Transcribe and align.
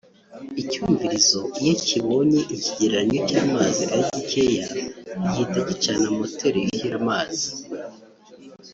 icyumvirizo 0.61 1.41
iyo 1.61 1.73
kibonye 1.85 2.39
ikigereranyo 2.55 3.19
cy’amazi 3.29 3.83
ari 3.93 4.03
gikeya 4.15 4.67
gihita 5.21 5.59
gicana 5.69 6.07
moteri 6.17 6.57
yuhira 6.65 6.95
amazi 7.01 7.47